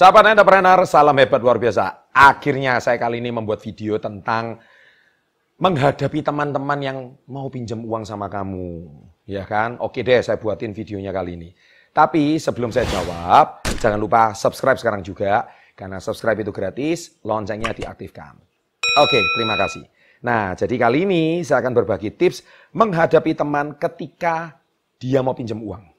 Sahabat 0.00 0.32
entrepreneur, 0.32 0.80
salam 0.88 1.12
hebat 1.20 1.44
luar 1.44 1.60
biasa. 1.60 2.08
Akhirnya 2.08 2.80
saya 2.80 2.96
kali 2.96 3.20
ini 3.20 3.28
membuat 3.28 3.60
video 3.60 4.00
tentang 4.00 4.56
menghadapi 5.60 6.24
teman-teman 6.24 6.80
yang 6.80 6.98
mau 7.28 7.52
pinjam 7.52 7.84
uang 7.84 8.08
sama 8.08 8.32
kamu. 8.32 8.88
Ya 9.28 9.44
kan? 9.44 9.76
Oke 9.76 10.00
deh, 10.00 10.24
saya 10.24 10.40
buatin 10.40 10.72
videonya 10.72 11.12
kali 11.12 11.36
ini. 11.36 11.52
Tapi 11.92 12.40
sebelum 12.40 12.72
saya 12.72 12.88
jawab, 12.88 13.60
jangan 13.76 14.00
lupa 14.00 14.32
subscribe 14.32 14.80
sekarang 14.80 15.04
juga. 15.04 15.44
Karena 15.76 16.00
subscribe 16.00 16.48
itu 16.48 16.48
gratis, 16.48 17.20
loncengnya 17.20 17.76
diaktifkan. 17.76 18.40
Oke, 19.04 19.20
terima 19.36 19.60
kasih. 19.60 19.84
Nah, 20.24 20.56
jadi 20.56 20.80
kali 20.80 21.04
ini 21.04 21.44
saya 21.44 21.60
akan 21.60 21.76
berbagi 21.76 22.08
tips 22.08 22.40
menghadapi 22.72 23.36
teman 23.36 23.76
ketika 23.76 24.64
dia 24.96 25.20
mau 25.20 25.36
pinjam 25.36 25.60
uang. 25.60 25.89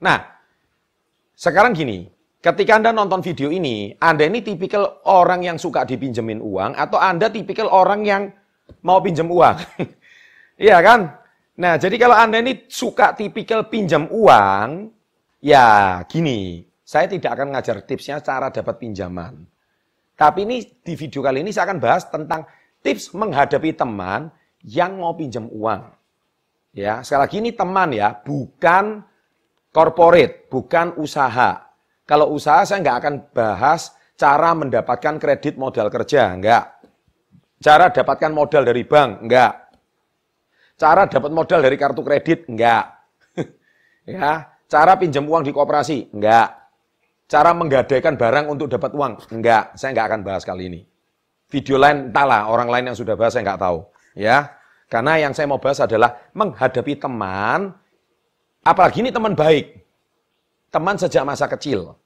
Nah, 0.00 0.18
sekarang 1.36 1.76
gini, 1.76 2.08
ketika 2.40 2.80
Anda 2.80 2.90
nonton 2.92 3.20
video 3.20 3.52
ini, 3.52 3.92
Anda 4.00 4.24
ini 4.28 4.40
tipikal 4.40 5.04
orang 5.04 5.44
yang 5.44 5.56
suka 5.60 5.84
dipinjemin 5.84 6.40
uang 6.40 6.72
atau 6.76 6.96
Anda 6.96 7.28
tipikal 7.28 7.68
orang 7.68 8.00
yang 8.04 8.22
mau 8.84 9.00
pinjam 9.00 9.28
uang? 9.28 9.56
Iya 10.60 10.76
kan? 10.84 11.08
Nah, 11.56 11.80
jadi 11.80 11.96
kalau 11.96 12.12
Anda 12.12 12.44
ini 12.44 12.68
suka 12.68 13.16
tipikal 13.16 13.64
pinjam 13.72 14.12
uang, 14.12 14.92
ya 15.40 15.96
gini, 16.04 16.68
saya 16.84 17.08
tidak 17.08 17.32
akan 17.32 17.56
ngajar 17.56 17.80
tipsnya 17.80 18.20
cara 18.20 18.52
dapat 18.52 18.76
pinjaman. 18.76 19.40
Tapi 20.20 20.44
ini 20.44 20.60
di 20.84 20.92
video 21.00 21.24
kali 21.24 21.40
ini 21.40 21.48
saya 21.48 21.72
akan 21.72 21.80
bahas 21.80 22.04
tentang 22.12 22.44
tips 22.84 23.16
menghadapi 23.16 23.72
teman 23.72 24.28
yang 24.60 25.00
mau 25.00 25.16
pinjam 25.16 25.48
uang. 25.48 25.88
Ya, 26.76 27.00
sekali 27.00 27.20
lagi 27.24 27.36
ini 27.40 27.50
teman 27.56 27.88
ya, 27.96 28.12
bukan 28.12 29.00
corporate, 29.70 30.50
bukan 30.50 30.98
usaha. 30.98 31.70
Kalau 32.06 32.34
usaha 32.34 32.66
saya 32.66 32.82
nggak 32.82 32.98
akan 33.00 33.14
bahas 33.30 33.94
cara 34.18 34.50
mendapatkan 34.52 35.16
kredit 35.16 35.54
modal 35.56 35.88
kerja, 35.88 36.34
enggak. 36.34 36.76
Cara 37.60 37.88
dapatkan 37.88 38.32
modal 38.34 38.66
dari 38.66 38.82
bank, 38.82 39.24
enggak. 39.24 39.52
Cara 40.80 41.06
dapat 41.06 41.30
modal 41.30 41.60
dari 41.62 41.76
kartu 41.78 42.02
kredit, 42.02 42.50
enggak. 42.50 42.84
ya, 44.10 44.48
cara 44.66 44.92
pinjam 44.98 45.24
uang 45.24 45.46
di 45.46 45.52
koperasi, 45.54 46.10
enggak. 46.12 46.56
Cara 47.30 47.54
menggadaikan 47.54 48.18
barang 48.18 48.50
untuk 48.50 48.66
dapat 48.66 48.90
uang, 48.90 49.12
enggak. 49.30 49.78
Saya 49.78 49.94
enggak 49.94 50.06
akan 50.10 50.20
bahas 50.26 50.42
kali 50.42 50.66
ini. 50.66 50.80
Video 51.50 51.78
lain 51.78 52.10
entahlah, 52.10 52.50
orang 52.50 52.68
lain 52.68 52.84
yang 52.90 52.96
sudah 52.98 53.14
bahas 53.14 53.38
saya 53.38 53.46
enggak 53.46 53.60
tahu, 53.62 53.78
ya. 54.18 54.50
Karena 54.90 55.22
yang 55.22 55.30
saya 55.30 55.46
mau 55.46 55.62
bahas 55.62 55.78
adalah 55.78 56.18
menghadapi 56.34 56.98
teman 56.98 57.79
Apalagi 58.60 59.00
ini 59.00 59.10
teman 59.10 59.32
baik. 59.32 59.80
Teman 60.68 61.00
sejak 61.00 61.24
masa 61.24 61.48
kecil. 61.48 61.96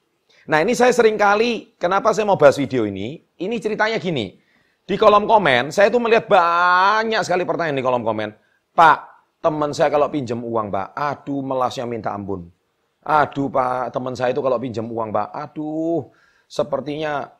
Nah 0.46 0.60
ini 0.62 0.76
saya 0.76 0.92
sering 0.94 1.18
kali, 1.18 1.74
kenapa 1.80 2.14
saya 2.14 2.28
mau 2.28 2.38
bahas 2.38 2.56
video 2.56 2.86
ini? 2.86 3.20
Ini 3.40 3.56
ceritanya 3.58 3.98
gini. 3.98 4.38
Di 4.84 5.00
kolom 5.00 5.24
komen, 5.24 5.72
saya 5.72 5.88
tuh 5.88 6.00
melihat 6.00 6.28
banyak 6.28 7.24
sekali 7.24 7.48
pertanyaan 7.48 7.80
di 7.80 7.84
kolom 7.84 8.04
komen. 8.04 8.30
Pak, 8.76 8.98
teman 9.40 9.72
saya 9.72 9.88
kalau 9.88 10.12
pinjam 10.12 10.44
uang, 10.44 10.68
Pak, 10.68 10.92
aduh 10.92 11.40
melasnya 11.40 11.88
minta 11.88 12.12
ampun. 12.12 12.52
Aduh 13.00 13.48
Pak, 13.48 13.92
teman 13.92 14.12
saya 14.12 14.36
itu 14.36 14.44
kalau 14.44 14.60
pinjam 14.60 14.84
uang, 14.84 15.08
Pak, 15.12 15.28
aduh 15.32 16.12
sepertinya 16.44 17.32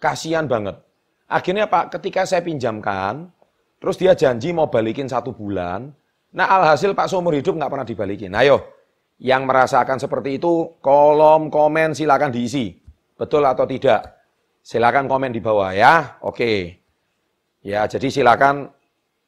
kasihan 0.00 0.48
banget. 0.48 0.80
Akhirnya 1.28 1.68
Pak, 1.68 2.00
ketika 2.00 2.24
saya 2.24 2.40
pinjamkan, 2.40 3.28
terus 3.76 4.00
dia 4.00 4.16
janji 4.16 4.50
mau 4.56 4.72
balikin 4.72 5.08
satu 5.08 5.36
bulan, 5.36 5.92
Nah 6.30 6.46
alhasil 6.46 6.94
Pak 6.94 7.10
seumur 7.10 7.34
hidup 7.34 7.58
nggak 7.58 7.70
pernah 7.70 7.86
dibalikin. 7.86 8.30
Ayo, 8.38 8.62
yang 9.20 9.44
merasakan 9.44 10.00
seperti 10.00 10.40
itu, 10.40 10.80
kolom 10.80 11.52
komen 11.52 11.92
silakan 11.92 12.32
diisi. 12.32 12.72
Betul 13.20 13.44
atau 13.44 13.68
tidak? 13.68 14.16
Silakan 14.64 15.04
komen 15.04 15.28
di 15.28 15.44
bawah 15.44 15.76
ya. 15.76 16.16
Oke. 16.24 16.80
Ya, 17.60 17.84
jadi 17.84 18.08
silakan 18.08 18.72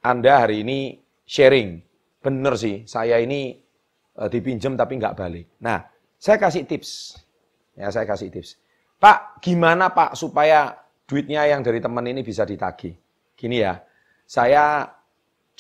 Anda 0.01 0.49
hari 0.49 0.65
ini 0.65 0.97
sharing. 1.29 1.85
Bener 2.25 2.57
sih, 2.57 2.89
saya 2.89 3.21
ini 3.21 3.61
e, 4.17 4.23
dipinjam 4.33 4.73
tapi 4.73 4.97
nggak 4.97 5.13
balik. 5.13 5.47
Nah, 5.61 5.85
saya 6.17 6.41
kasih 6.41 6.65
tips. 6.65 7.21
Ya, 7.77 7.93
saya 7.93 8.09
kasih 8.09 8.33
tips. 8.33 8.57
Pak, 8.97 9.45
gimana 9.45 9.93
Pak 9.93 10.17
supaya 10.17 10.73
duitnya 11.05 11.45
yang 11.45 11.61
dari 11.61 11.85
teman 11.85 12.09
ini 12.09 12.25
bisa 12.25 12.49
ditagih? 12.49 12.97
Gini 13.37 13.61
ya, 13.61 13.83
saya 14.25 14.89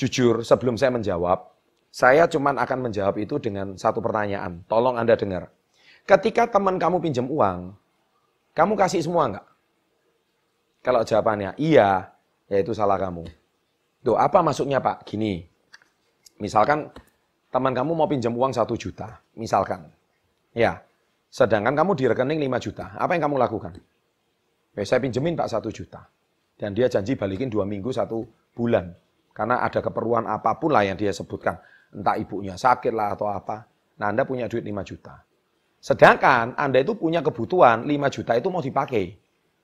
jujur 0.02 0.42
sebelum 0.42 0.74
saya 0.74 0.90
menjawab, 0.90 1.46
saya 1.94 2.26
cuma 2.26 2.50
akan 2.50 2.90
menjawab 2.90 3.14
itu 3.22 3.38
dengan 3.38 3.78
satu 3.78 4.02
pertanyaan. 4.02 4.66
Tolong 4.66 4.98
Anda 4.98 5.14
dengar. 5.14 5.54
Ketika 6.02 6.50
teman 6.50 6.82
kamu 6.82 6.98
pinjam 6.98 7.30
uang, 7.30 7.78
kamu 8.58 8.72
kasih 8.74 9.06
semua 9.06 9.30
enggak? 9.30 9.46
Kalau 10.82 11.06
jawabannya 11.06 11.54
iya, 11.62 12.10
ya 12.50 12.58
itu 12.58 12.74
salah 12.74 12.98
kamu. 12.98 13.22
Tuh, 14.02 14.18
apa 14.18 14.42
maksudnya 14.42 14.82
Pak? 14.82 15.06
Gini, 15.06 15.46
misalkan 16.42 16.90
teman 17.54 17.70
kamu 17.70 17.94
mau 17.94 18.10
pinjam 18.10 18.34
uang 18.34 18.50
satu 18.50 18.74
juta, 18.74 19.22
misalkan. 19.38 19.86
Ya, 20.50 20.82
sedangkan 21.30 21.78
kamu 21.78 21.94
di 21.94 22.04
rekening 22.10 22.42
5 22.50 22.66
juta. 22.66 22.98
Apa 22.98 23.14
yang 23.14 23.30
kamu 23.30 23.38
lakukan? 23.38 23.78
Ya, 24.74 24.82
saya 24.82 24.98
pinjemin 24.98 25.38
Pak 25.38 25.48
satu 25.54 25.70
juta. 25.70 26.10
Dan 26.58 26.74
dia 26.74 26.90
janji 26.90 27.14
balikin 27.14 27.46
dua 27.46 27.62
minggu 27.62 27.94
satu 27.94 28.26
bulan. 28.56 28.90
Karena 29.32 29.64
ada 29.64 29.80
keperluan 29.80 30.28
apa 30.28 30.56
pun 30.60 30.72
lah 30.72 30.84
yang 30.84 30.96
dia 30.96 31.12
sebutkan. 31.12 31.56
Entah 31.92 32.16
ibunya 32.16 32.56
sakit 32.56 32.92
lah 32.92 33.16
atau 33.16 33.28
apa. 33.28 33.64
Nah 34.00 34.12
Anda 34.12 34.24
punya 34.24 34.48
duit 34.48 34.64
5 34.64 34.84
juta. 34.84 35.20
Sedangkan 35.82 36.54
Anda 36.56 36.84
itu 36.84 36.94
punya 36.96 37.24
kebutuhan 37.24 37.84
5 37.84 38.14
juta 38.14 38.32
itu 38.36 38.48
mau 38.52 38.62
dipakai. 38.64 39.18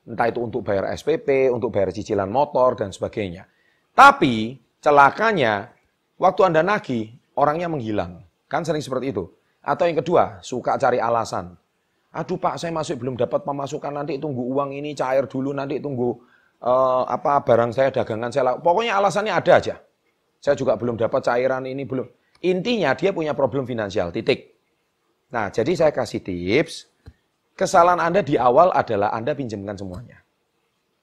Entah 0.09 0.27
itu 0.29 0.41
untuk 0.41 0.65
bayar 0.65 0.89
SPP, 0.97 1.53
untuk 1.53 1.69
bayar 1.69 1.93
cicilan 1.93 2.33
motor, 2.33 2.81
dan 2.81 2.89
sebagainya. 2.89 3.45
Tapi 3.93 4.57
celakanya, 4.81 5.69
waktu 6.17 6.41
Anda 6.49 6.65
nagih, 6.65 7.13
orangnya 7.37 7.69
menghilang. 7.69 8.25
Kan 8.49 8.65
sering 8.65 8.81
seperti 8.81 9.13
itu. 9.13 9.29
Atau 9.61 9.85
yang 9.85 10.01
kedua, 10.01 10.41
suka 10.41 10.81
cari 10.81 10.97
alasan. 10.97 11.53
Aduh 12.09 12.41
pak, 12.41 12.57
saya 12.57 12.73
masih 12.73 12.97
belum 12.97 13.21
dapat 13.21 13.45
pemasukan, 13.45 13.93
nanti 13.93 14.17
tunggu 14.17 14.41
uang 14.41 14.73
ini 14.73 14.97
cair 14.97 15.29
dulu, 15.29 15.53
nanti 15.53 15.77
tunggu 15.77 16.17
uh, 16.63 17.05
apa 17.07 17.43
barang 17.45 17.71
saya 17.75 17.95
dagangan 17.95 18.31
saya 18.31 18.59
pokoknya 18.59 18.99
alasannya 18.99 19.35
ada 19.35 19.53
aja. 19.59 19.77
Saya 20.39 20.55
juga 20.55 20.79
belum 20.79 20.95
dapat 20.95 21.27
cairan 21.27 21.67
ini 21.67 21.83
belum. 21.83 22.07
Intinya 22.47 22.95
dia 22.95 23.11
punya 23.11 23.35
problem 23.35 23.67
finansial, 23.67 24.15
titik. 24.15 24.55
Nah, 25.35 25.51
jadi 25.51 25.75
saya 25.75 25.91
kasih 25.91 26.23
tips. 26.23 26.87
Kesalahan 27.59 27.99
Anda 27.99 28.23
di 28.23 28.39
awal 28.39 28.71
adalah 28.71 29.11
Anda 29.11 29.35
pinjamkan 29.35 29.75
semuanya. 29.75 30.23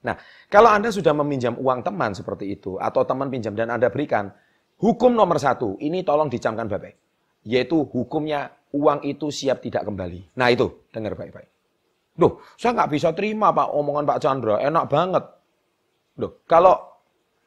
Nah, 0.08 0.16
kalau 0.48 0.72
Anda 0.72 0.88
sudah 0.88 1.12
meminjam 1.12 1.52
uang 1.60 1.84
teman 1.84 2.16
seperti 2.16 2.56
itu, 2.56 2.80
atau 2.80 3.04
teman 3.04 3.28
pinjam 3.28 3.52
dan 3.52 3.68
Anda 3.68 3.92
berikan, 3.92 4.32
hukum 4.80 5.12
nomor 5.12 5.36
satu, 5.36 5.76
ini 5.84 6.00
tolong 6.00 6.32
dicamkan 6.32 6.64
baik-baik. 6.64 6.96
Yaitu 7.44 7.84
hukumnya 7.84 8.56
uang 8.72 9.04
itu 9.04 9.28
siap 9.28 9.60
tidak 9.60 9.84
kembali. 9.84 10.32
Nah 10.40 10.48
itu, 10.48 10.88
dengar 10.88 11.12
baik-baik. 11.12 11.52
Loh, 12.16 12.40
saya 12.56 12.72
nggak 12.72 12.90
bisa 12.96 13.12
terima 13.12 13.52
Pak 13.52 13.76
omongan 13.76 14.08
Pak 14.08 14.18
Chandra, 14.24 14.56
enak 14.56 14.88
banget. 14.88 15.24
Loh, 16.16 16.40
kalau 16.48 16.80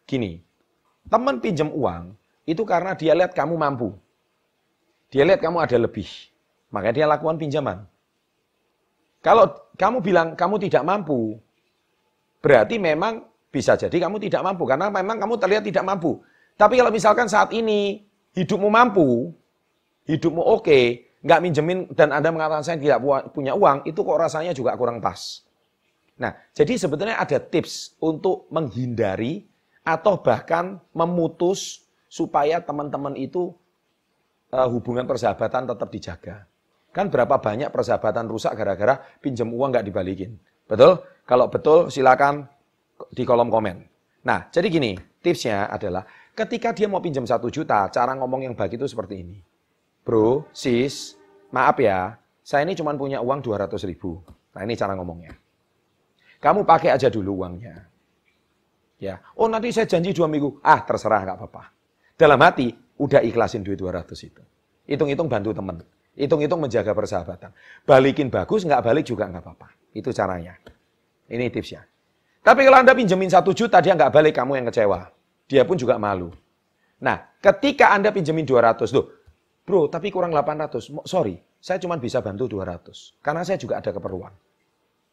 gini, 0.06 0.42
teman 1.10 1.42
pinjam 1.42 1.74
uang 1.74 2.14
itu 2.46 2.62
karena 2.66 2.94
dia 2.94 3.18
lihat 3.18 3.34
kamu 3.34 3.58
mampu. 3.58 3.94
Dia 5.10 5.26
lihat 5.26 5.42
kamu 5.42 5.58
ada 5.58 5.78
lebih. 5.78 6.06
Makanya 6.70 6.96
dia 7.02 7.06
lakukan 7.10 7.42
pinjaman. 7.42 7.86
Kalau 9.26 9.50
kamu 9.74 10.06
bilang 10.06 10.28
kamu 10.38 10.62
tidak 10.70 10.86
mampu, 10.86 11.42
berarti 12.40 12.78
memang 12.78 13.26
bisa 13.50 13.74
jadi 13.74 14.06
kamu 14.06 14.22
tidak 14.22 14.46
mampu. 14.46 14.64
Karena 14.70 14.94
memang 14.94 15.18
kamu 15.18 15.34
terlihat 15.42 15.66
tidak 15.66 15.84
mampu. 15.86 16.22
Tapi 16.54 16.78
kalau 16.78 16.94
misalkan 16.94 17.26
saat 17.26 17.50
ini 17.58 18.06
hidupmu 18.38 18.70
mampu, 18.70 19.34
hidupmu 20.06 20.46
oke, 20.46 20.80
nggak 21.26 21.40
minjemin 21.42 21.90
dan 21.98 22.14
Anda 22.14 22.30
mengatakan 22.30 22.64
saya 22.64 22.78
tidak 22.78 23.02
punya 23.34 23.58
uang, 23.58 23.90
itu 23.90 23.98
kok 23.98 24.20
rasanya 24.20 24.54
juga 24.54 24.78
kurang 24.78 25.02
pas. 25.02 25.42
Nah, 26.20 26.36
jadi 26.52 26.76
sebetulnya 26.76 27.16
ada 27.16 27.40
tips 27.40 27.96
untuk 28.04 28.52
menghindari 28.52 29.48
atau 29.88 30.20
bahkan 30.20 30.78
memutus 30.92 31.88
supaya 32.12 32.60
teman-teman 32.60 33.16
itu 33.16 33.56
uh, 34.52 34.68
hubungan 34.68 35.08
persahabatan 35.08 35.66
tetap 35.72 35.88
dijaga. 35.90 36.36
Kan 36.92 37.08
berapa 37.08 37.40
banyak 37.40 37.72
persahabatan 37.72 38.28
rusak 38.28 38.52
gara-gara 38.58 39.00
pinjam 39.24 39.48
uang 39.48 39.72
nggak 39.72 39.86
dibalikin. 39.88 40.36
Betul? 40.68 41.00
Kalau 41.24 41.48
betul 41.48 41.88
silakan 41.88 42.44
di 43.16 43.24
kolom 43.24 43.48
komen. 43.48 43.78
Nah, 44.26 44.52
jadi 44.52 44.68
gini, 44.68 44.98
tipsnya 45.24 45.72
adalah 45.72 46.04
ketika 46.36 46.76
dia 46.76 46.92
mau 46.92 47.00
pinjam 47.00 47.24
satu 47.24 47.48
juta, 47.48 47.88
cara 47.88 48.12
ngomong 48.20 48.44
yang 48.44 48.54
baik 48.58 48.76
itu 48.76 48.90
seperti 48.90 49.24
ini. 49.24 49.38
Bro, 50.04 50.50
sis, 50.52 51.16
maaf 51.54 51.78
ya, 51.80 52.18
saya 52.42 52.66
ini 52.66 52.74
cuma 52.74 52.92
punya 52.98 53.22
uang 53.22 53.46
200 53.46 53.70
ribu. 53.86 54.20
Nah 54.58 54.66
ini 54.66 54.74
cara 54.74 54.98
ngomongnya. 54.98 55.49
Kamu 56.40 56.64
pakai 56.64 56.96
aja 56.96 57.12
dulu 57.12 57.44
uangnya. 57.44 57.88
Ya, 59.00 59.24
oh 59.40 59.48
nanti 59.48 59.72
saya 59.72 59.88
janji 59.88 60.12
dua 60.12 60.28
minggu. 60.28 60.60
Ah, 60.60 60.84
terserah 60.84 61.24
nggak 61.24 61.38
apa-apa. 61.40 61.64
Dalam 62.20 62.40
hati, 62.44 62.76
udah 63.00 63.24
ikhlasin 63.24 63.64
duit 63.64 63.80
200 63.80 64.12
itu. 64.28 64.44
Hitung-hitung 64.84 65.32
bantu 65.32 65.56
temen. 65.56 65.80
Hitung-hitung 66.20 66.60
menjaga 66.60 66.92
persahabatan. 66.92 67.56
Balikin 67.88 68.28
bagus, 68.28 68.68
nggak 68.68 68.84
balik 68.84 69.08
juga 69.08 69.32
nggak 69.32 69.40
apa-apa. 69.40 69.72
Itu 69.96 70.12
caranya. 70.12 70.60
Ini 71.32 71.48
tipsnya. 71.48 71.88
Tapi 72.44 72.68
kalau 72.68 72.84
Anda 72.84 72.92
pinjemin 72.92 73.32
satu 73.32 73.56
juta, 73.56 73.80
dia 73.80 73.96
nggak 73.96 74.12
balik, 74.12 74.36
kamu 74.36 74.60
yang 74.60 74.68
kecewa. 74.68 75.08
Dia 75.48 75.64
pun 75.64 75.80
juga 75.80 75.96
malu. 75.96 76.36
Nah, 77.00 77.40
ketika 77.40 77.96
Anda 77.96 78.12
pinjemin 78.12 78.44
200, 78.44 78.92
tuh, 78.92 79.06
bro, 79.64 79.88
tapi 79.88 80.12
kurang 80.12 80.36
800. 80.36 81.08
Sorry, 81.08 81.40
saya 81.64 81.80
cuma 81.80 81.96
bisa 81.96 82.20
bantu 82.20 82.52
200. 82.52 83.16
Karena 83.24 83.48
saya 83.48 83.56
juga 83.56 83.80
ada 83.80 83.96
keperluan. 83.96 84.36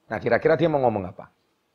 Nah, 0.06 0.18
kira-kira 0.22 0.54
dia 0.54 0.70
mau 0.70 0.78
ngomong 0.86 1.04
apa? 1.10 1.30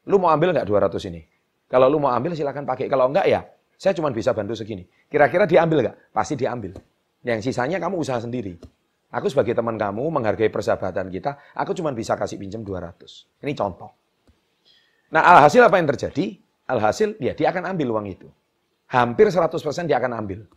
Lu 0.08 0.18
mau 0.18 0.32
ambil 0.32 0.56
nggak 0.56 0.68
200 0.68 1.10
ini? 1.12 1.22
Kalau 1.68 1.88
lu 1.92 2.00
mau 2.00 2.12
ambil 2.12 2.36
silahkan 2.36 2.64
pakai. 2.64 2.88
Kalau 2.88 3.12
enggak 3.12 3.28
ya, 3.28 3.44
saya 3.76 3.92
cuma 3.96 4.12
bisa 4.12 4.32
bantu 4.32 4.56
segini. 4.56 4.88
Kira-kira 5.12 5.44
diambil 5.48 5.88
nggak? 5.88 5.96
Pasti 6.16 6.40
diambil. 6.40 6.76
Yang 7.24 7.52
sisanya 7.52 7.78
kamu 7.78 8.00
usaha 8.00 8.20
sendiri. 8.20 8.56
Aku 9.12 9.28
sebagai 9.28 9.52
teman 9.52 9.76
kamu 9.76 10.08
menghargai 10.08 10.48
persahabatan 10.48 11.12
kita, 11.12 11.36
aku 11.52 11.76
cuma 11.76 11.92
bisa 11.92 12.16
kasih 12.16 12.40
pinjam 12.40 12.64
200. 12.64 13.44
Ini 13.44 13.52
contoh. 13.52 13.92
Nah, 15.12 15.20
alhasil 15.36 15.60
apa 15.68 15.76
yang 15.76 15.92
terjadi? 15.92 16.40
Alhasil 16.72 17.20
ya 17.20 17.36
dia 17.36 17.52
akan 17.52 17.76
ambil 17.76 18.00
uang 18.00 18.08
itu. 18.08 18.32
Hampir 18.88 19.28
100% 19.28 19.60
dia 19.84 20.00
akan 20.00 20.12
ambil. 20.16 20.48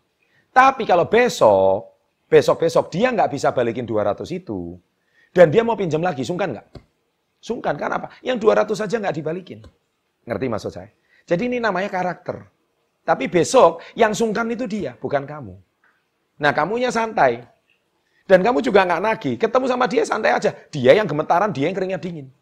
Tapi 0.54 0.86
kalau 0.86 1.10
besok, 1.10 1.98
besok-besok 2.30 2.94
dia 2.94 3.10
nggak 3.10 3.34
bisa 3.34 3.50
balikin 3.50 3.82
200 3.82 4.22
itu, 4.30 4.78
dan 5.34 5.50
dia 5.50 5.66
mau 5.66 5.74
pinjam 5.74 5.98
lagi, 5.98 6.22
sungkan 6.22 6.54
nggak? 6.54 6.66
Sungkan, 7.44 7.76
kan 7.76 7.92
apa? 7.92 8.08
Yang 8.24 8.40
200 8.40 8.72
saja 8.72 8.96
nggak 8.96 9.20
dibalikin. 9.20 9.60
Ngerti 10.24 10.46
maksud 10.48 10.72
saya? 10.72 10.88
Jadi 11.28 11.52
ini 11.52 11.60
namanya 11.60 11.92
karakter. 11.92 12.40
Tapi 13.04 13.28
besok 13.28 13.84
yang 13.92 14.16
sungkan 14.16 14.48
itu 14.48 14.64
dia, 14.64 14.96
bukan 14.96 15.28
kamu. 15.28 15.52
Nah 16.40 16.52
kamunya 16.56 16.88
santai. 16.88 17.44
Dan 18.24 18.40
kamu 18.40 18.64
juga 18.64 18.88
nggak 18.88 19.02
nagih. 19.04 19.34
Ketemu 19.36 19.66
sama 19.68 19.84
dia 19.84 20.08
santai 20.08 20.32
aja. 20.32 20.56
Dia 20.72 20.96
yang 20.96 21.04
gemetaran, 21.04 21.52
dia 21.52 21.68
yang 21.68 21.76
keringat 21.76 22.00
dingin. 22.00 22.32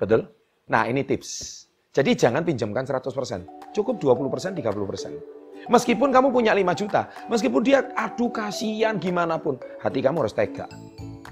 Betul? 0.00 0.32
Nah 0.72 0.88
ini 0.88 1.04
tips. 1.04 1.68
Jadi 1.92 2.16
jangan 2.16 2.40
pinjamkan 2.40 2.88
100%. 2.88 3.76
Cukup 3.76 4.00
20%, 4.00 4.56
30%. 4.56 5.68
Meskipun 5.68 6.08
kamu 6.08 6.32
punya 6.32 6.56
5 6.56 6.72
juta, 6.72 7.12
meskipun 7.28 7.60
dia 7.60 7.84
aduh 7.92 8.32
kasihan 8.32 8.96
gimana 8.96 9.36
pun, 9.36 9.60
hati 9.84 10.00
kamu 10.00 10.24
harus 10.24 10.32
tega. 10.32 10.64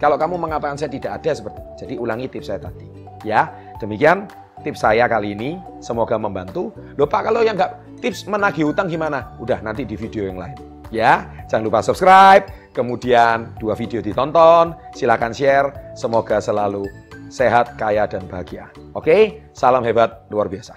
Kalau 0.05 0.21
kamu 0.21 0.37
mengatakan 0.37 0.77
saya 0.77 0.93
tidak 0.93 1.17
ada 1.17 1.33
seperti 1.33 1.65
jadi 1.81 1.97
ulangi 1.97 2.29
tips 2.29 2.53
saya 2.53 2.61
tadi. 2.61 2.85
Ya, 3.25 3.49
demikian 3.81 4.29
tips 4.61 4.85
saya 4.85 5.09
kali 5.09 5.33
ini. 5.33 5.57
Semoga 5.81 6.21
membantu. 6.21 6.77
Lupa 7.01 7.25
kalau 7.25 7.41
yang 7.41 7.57
nggak 7.57 8.05
tips 8.05 8.29
menagih 8.29 8.69
utang 8.69 8.93
gimana? 8.93 9.33
Udah 9.41 9.65
nanti 9.65 9.89
di 9.89 9.97
video 9.97 10.29
yang 10.29 10.37
lain. 10.37 10.61
Ya, 10.93 11.25
jangan 11.49 11.65
lupa 11.65 11.81
subscribe. 11.81 12.53
Kemudian 12.77 13.57
dua 13.57 13.73
video 13.73 14.05
ditonton. 14.05 14.77
Silakan 14.93 15.33
share. 15.33 15.97
Semoga 15.97 16.37
selalu 16.37 16.85
sehat, 17.33 17.81
kaya, 17.81 18.05
dan 18.05 18.29
bahagia. 18.29 18.69
Oke, 18.93 19.49
salam 19.57 19.81
hebat 19.89 20.29
luar 20.29 20.53
biasa. 20.53 20.77